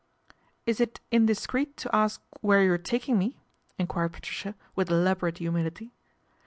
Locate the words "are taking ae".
2.73-3.37